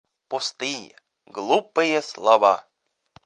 Пустые, 0.29 0.95
глупые 1.27 2.01
слова! 2.01 2.67